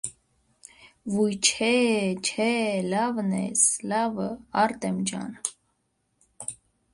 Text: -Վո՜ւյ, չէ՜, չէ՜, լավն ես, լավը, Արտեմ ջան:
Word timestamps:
-Վո՜ւյ, 1.15 1.35
չէ՜, 1.49 1.69
չէ՜, 2.29 2.47
լավն 2.93 3.29
ես, 3.43 3.67
լավը, 3.93 4.27
Արտեմ 4.63 4.99
ջան: 5.13 5.37